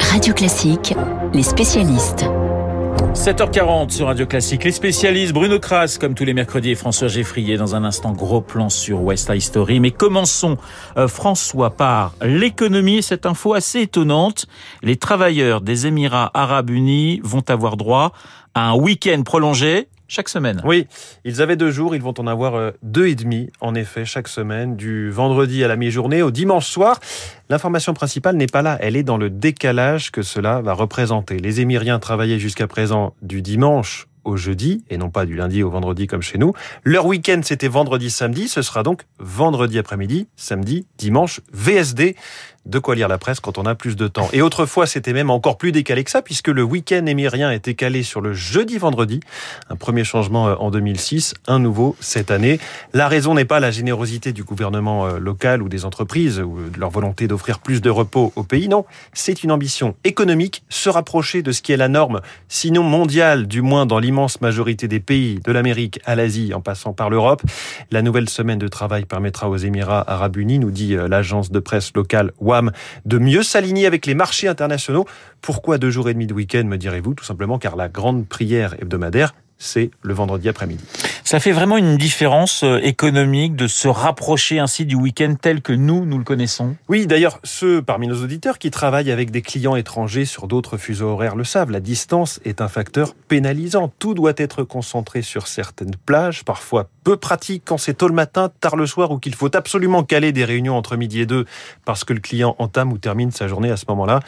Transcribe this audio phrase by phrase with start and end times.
[0.00, 0.94] Radio Classique,
[1.32, 2.24] les spécialistes.
[3.14, 4.64] 7h40 sur Radio Classique.
[4.64, 7.56] Les spécialistes, Bruno Kras, comme tous les mercredis, et François Geffrier.
[7.56, 9.80] Dans un instant, gros plan sur West Side Story.
[9.80, 10.56] Mais commençons,
[10.96, 13.02] euh, François, par l'économie.
[13.02, 14.46] Cette info assez étonnante.
[14.82, 18.12] Les travailleurs des Émirats Arabes Unis vont avoir droit
[18.54, 20.60] à un week-end prolongé chaque semaine.
[20.64, 20.86] Oui,
[21.24, 24.28] ils avaient deux jours, ils vont en avoir euh, deux et demi, en effet, chaque
[24.28, 26.98] semaine, du vendredi à la mi-journée au dimanche soir.
[27.50, 31.38] L'information principale n'est pas là, elle est dans le décalage que cela va représenter.
[31.38, 35.70] Les Émiriens travaillaient jusqu'à présent du dimanche au jeudi et non pas du lundi au
[35.70, 36.52] vendredi comme chez nous.
[36.84, 42.14] Leur week-end c'était vendredi samedi, ce sera donc vendredi après-midi, samedi, dimanche, VSD
[42.68, 44.28] de quoi lire la presse quand on a plus de temps.
[44.32, 48.02] Et autrefois, c'était même encore plus décalé que ça, puisque le week-end émirien était calé
[48.02, 49.20] sur le jeudi-vendredi.
[49.70, 52.60] Un premier changement euh, en 2006, un nouveau cette année.
[52.92, 56.78] La raison n'est pas la générosité du gouvernement euh, local ou des entreprises, ou de
[56.78, 58.84] leur volonté d'offrir plus de repos au pays, non.
[59.14, 63.62] C'est une ambition économique, se rapprocher de ce qui est la norme, sinon mondiale, du
[63.62, 67.42] moins dans l'immense majorité des pays, de l'Amérique à l'Asie, en passant par l'Europe.
[67.90, 71.60] La nouvelle semaine de travail permettra aux Émirats arabes unis, nous dit euh, l'agence de
[71.60, 72.72] presse locale WAM,
[73.04, 75.06] de mieux s'aligner avec les marchés internationaux.
[75.40, 78.74] Pourquoi deux jours et demi de week-end, me direz-vous Tout simplement car la grande prière
[78.80, 80.84] hebdomadaire, c'est le vendredi après-midi.
[81.24, 85.74] Ça fait vraiment une différence euh, économique de se rapprocher ainsi du week-end tel que
[85.74, 89.76] nous, nous le connaissons Oui, d'ailleurs, ceux parmi nos auditeurs qui travaillent avec des clients
[89.76, 93.92] étrangers sur d'autres fuseaux horaires le savent, la distance est un facteur pénalisant.
[93.98, 98.50] Tout doit être concentré sur certaines plages, parfois peu pratiques quand c'est tôt le matin,
[98.60, 101.46] tard le soir ou qu'il faut absolument caler des réunions entre midi et deux
[101.84, 104.20] parce que le client entame ou termine sa journée à ce moment-là.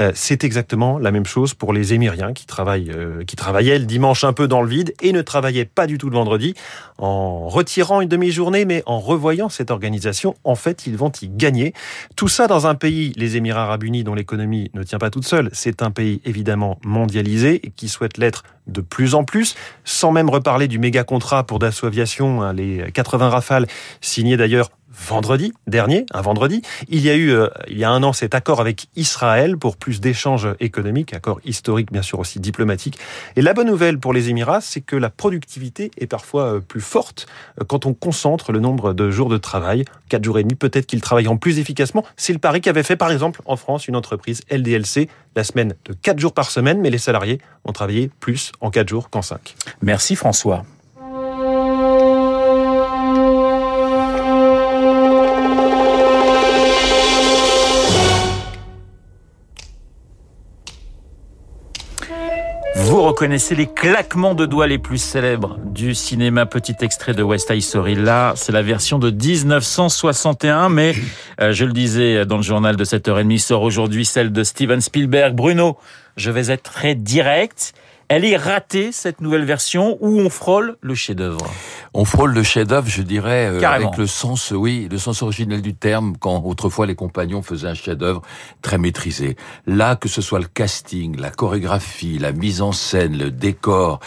[0.00, 3.84] Euh, c'est exactement la même chose pour les Émiriens qui travaillent, euh, qui travaillaient le
[3.84, 4.68] dimanche un peu dans le
[5.00, 6.54] et ne travaillait pas du tout le vendredi.
[6.98, 11.72] En retirant une demi-journée, mais en revoyant cette organisation, en fait, ils vont y gagner.
[12.16, 15.26] Tout ça dans un pays, les Émirats arabes unis, dont l'économie ne tient pas toute
[15.26, 15.50] seule.
[15.52, 20.30] C'est un pays évidemment mondialisé et qui souhaite l'être de plus en plus, sans même
[20.30, 23.66] reparler du méga contrat pour Dassault Aviation, hein, les 80 rafales
[24.00, 28.02] signés d'ailleurs vendredi dernier, un vendredi, il y a eu euh, il y a un
[28.02, 32.98] an cet accord avec Israël pour plus d'échanges économiques, accord historique bien sûr aussi diplomatique.
[33.36, 36.80] Et la bonne nouvelle pour les Émirats, c'est que la productivité est parfois euh, plus
[36.80, 37.26] forte
[37.60, 39.84] euh, quand on concentre le nombre de jours de travail.
[40.08, 42.04] Quatre jours et demi, peut-être qu'ils travailleront plus efficacement.
[42.16, 45.94] C'est le pari qu'avait fait par exemple en France une entreprise LDLC la semaine de
[45.94, 49.54] quatre jours par semaine, mais les salariés ont travaillé plus en quatre jours qu'en cinq.
[49.80, 50.64] Merci François.
[63.12, 66.46] Reconnaissez les claquements de doigts les plus célèbres du cinéma.
[66.46, 67.94] Petit extrait de West Side Story.
[67.94, 70.94] Là, c'est la version de 1961, mais
[71.38, 75.34] euh, je le disais dans le journal de 7h30, sort aujourd'hui celle de Steven Spielberg.
[75.34, 75.76] Bruno,
[76.16, 77.74] je vais être très direct.
[78.14, 81.50] Elle est ratée, cette nouvelle version, où on frôle le chef-d'œuvre
[81.94, 85.72] On frôle le chef-d'œuvre, je dirais, euh, avec le sens, oui, le sens originel du
[85.72, 88.20] terme, quand autrefois les compagnons faisaient un chef-d'œuvre
[88.60, 89.38] très maîtrisé.
[89.66, 93.98] Là, que ce soit le casting, la chorégraphie, la mise en scène, le décor,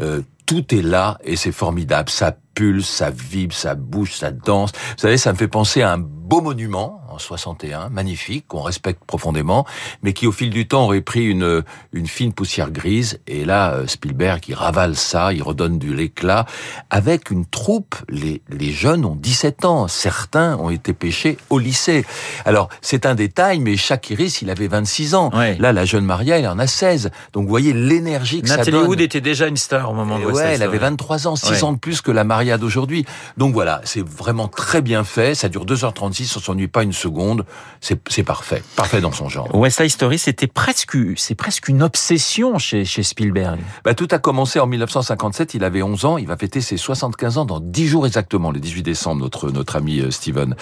[0.00, 2.10] euh, tout est là et c'est formidable.
[2.10, 4.72] Ça pulse, ça vibre, ça bouge, ça danse.
[4.72, 9.04] Vous savez, ça me fait penser à un beau monument en 61, magnifique, qu'on respecte
[9.04, 9.66] profondément,
[10.02, 11.62] mais qui au fil du temps aurait pris une,
[11.92, 13.20] une fine poussière grise.
[13.26, 16.46] Et là, euh, Spielberg, il ravale ça, il redonne de l'éclat,
[16.90, 17.94] avec une troupe.
[18.08, 22.04] Les, les jeunes ont 17 ans, certains ont été pêchés au lycée.
[22.44, 25.30] Alors, c'est un détail, mais Shakiris, il avait 26 ans.
[25.32, 27.10] Là, la jeune Maria, elle en a 16.
[27.32, 28.86] Donc, vous voyez l'énergie que ça donne.
[28.86, 31.72] Wood était déjà une star au moment de Ouais, elle avait 23 ans, 6 ans
[31.72, 33.04] de plus que la Maria d'aujourd'hui.
[33.36, 35.34] Donc voilà, c'est vraiment très bien fait.
[35.34, 37.44] Ça dure 2h36, on s'ennuie pas une seconde.
[37.80, 38.62] C'est parfait.
[38.76, 39.52] Parfait dans son genre.
[39.54, 43.58] West Side Story, c'était presque, c'est presque une obsession chez, chez Spielberg.
[43.84, 45.54] Bah, tout a commencé en 1957.
[45.54, 46.18] Il avait 11 ans.
[46.18, 49.76] Il va fêter ses 75 ans dans 10 jours exactement, le 18 décembre, notre, notre
[49.76, 50.54] ami euh, Steven.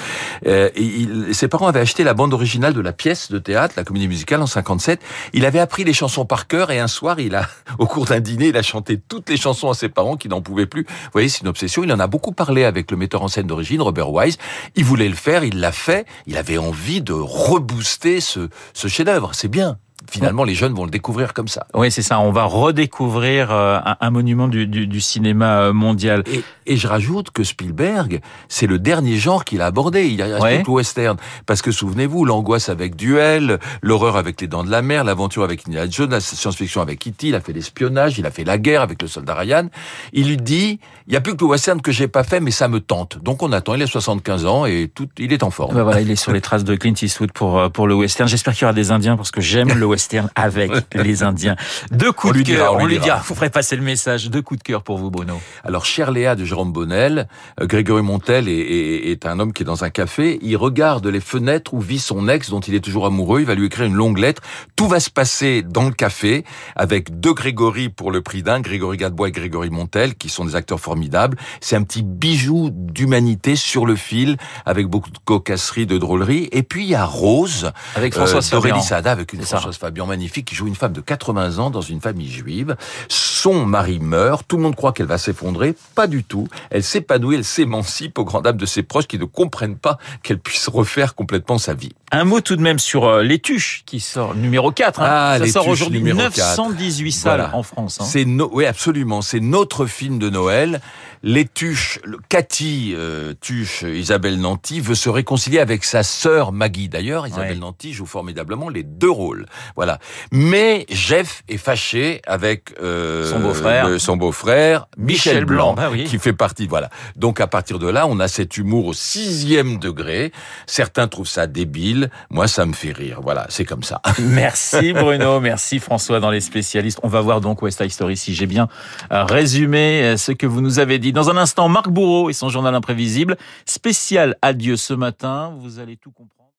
[0.47, 3.75] Euh, et il, ses parents avaient acheté la bande originale de la pièce de théâtre,
[3.77, 5.01] la comédie musicale en 57.
[5.35, 7.49] Il avait appris les chansons par cœur et un soir, il a,
[7.79, 10.41] au cours d'un dîner, il a chanté toutes les chansons à ses parents qui n'en
[10.41, 10.85] pouvaient plus.
[10.85, 11.85] Vous voyez, c'est une obsession.
[11.85, 14.39] Il en a beaucoup parlé avec le metteur en scène d'origine, Robert Wise.
[14.77, 16.07] Il voulait le faire, il l'a fait.
[16.31, 19.35] Il avait envie de rebooster ce, ce chef-d'œuvre.
[19.35, 19.79] C'est bien
[20.09, 21.67] finalement, les jeunes vont le découvrir comme ça.
[21.75, 22.21] Oui, c'est ça.
[22.21, 26.25] On va redécouvrir euh, un, monument du, du, du, cinéma euh, mondial.
[26.27, 30.07] Et, Et je rajoute que Spielberg, c'est le dernier genre qu'il a abordé.
[30.07, 30.63] Il a ouais.
[30.65, 31.17] le western.
[31.45, 35.67] Parce que souvenez-vous, l'angoisse avec Duel, l'horreur avec les dents de la mer, l'aventure avec
[35.67, 38.83] Indiana Jones, la science-fiction avec Kitty, il a fait l'espionnage, il a fait la guerre
[38.83, 39.69] avec le soldat Ryan.
[40.13, 40.79] Il lui dit,
[41.09, 43.19] il y a plus que le western que j'ai pas fait, mais ça me tente.
[43.19, 43.75] Donc on attend.
[43.75, 45.75] Il a 75 ans et tout, il est en forme.
[45.75, 48.29] Ben voilà, il est sur les traces de Clint Eastwood pour euh, pour le western.
[48.29, 51.57] J'espère qu'il y aura des Indiens parce que j'aime le western avec les Indiens.
[51.91, 52.75] Deux coups de cœur.
[52.75, 53.21] on, lui dira.
[53.27, 54.31] Vous ferez passer le message.
[54.31, 55.41] Deux coups de cœur pour vous, Bruno.
[55.65, 57.29] Alors, Cher Léa de Jérôme Bonnel,
[57.61, 60.39] euh, Grégory Montel est, est, un homme qui est dans un café.
[60.43, 63.41] Il regarde les fenêtres où vit son ex, dont il est toujours amoureux.
[63.41, 64.43] Il va lui écrire une longue lettre.
[64.77, 66.45] Tout va se passer dans le café
[66.77, 70.57] avec deux Grégory pour le prix d'un, Grégory Gadebois et Grégory Montel, qui sont des
[70.57, 71.37] acteurs formidables.
[71.61, 74.37] C'est un petit bijou d'humanité sur le fil,
[74.67, 76.49] avec beaucoup de cocasserie, de drôlerie.
[76.53, 77.73] Et puis, il y a Rose.
[77.95, 78.81] Avec Françoise euh, Fabian.
[78.81, 82.01] Sada, avec une Françoise Fabian magnifique, qui joue une femme de 80 ans dans une
[82.01, 82.77] famille juive.
[83.09, 84.47] Son mari meurt.
[84.47, 85.75] Tout le monde croit qu'elle va s'effondrer.
[85.95, 86.49] Pas du tout.
[86.71, 90.39] Elle s'épanouit, elle s'émancipe aux grand dames de ses proches qui ne comprennent pas qu'elle
[90.39, 91.93] puisse refaire complètement sa vie.
[92.13, 95.01] Un mot tout de même sur euh, Les Tuches, qui sort numéro 4.
[95.01, 95.07] Hein.
[95.09, 97.99] Ah, Ça sort aujourd'hui 918 salles en France.
[98.01, 98.05] Hein.
[98.05, 99.23] C'est Oui, absolument.
[99.23, 100.81] C'est notre film de Noël
[101.23, 106.89] les Tuches, Cathy euh, Tuche, Isabelle Nanty veut se réconcilier avec sa sœur Maggie.
[106.89, 109.45] D'ailleurs, Isabelle Nanty joue formidablement les deux rôles.
[109.77, 109.99] Voilà.
[110.33, 116.30] Mais Jeff est fâché avec euh, son beau-frère, son beau-frère Michel, Blanc, bah qui fait
[116.33, 116.67] partie.
[116.67, 116.91] Voilà.
[117.17, 120.33] Donc à partir de là, on a cet humour au sixième degré.
[120.67, 122.11] Certains trouvent ça débile.
[122.31, 123.21] Moi, ça me fait rire.
[123.23, 124.01] Voilà, c'est comme ça.
[124.19, 127.01] Merci Bruno, merci François dans les spécialistes.
[127.03, 128.69] On va voir donc West Side Story si j'ai bien
[129.13, 131.13] euh, résumé ce que vous nous avez dit.
[131.13, 133.37] Dans un instant, Marc Bourreau et son journal imprévisible.
[133.67, 135.55] Spécial adieu ce matin.
[135.61, 136.40] Vous allez tout comprendre.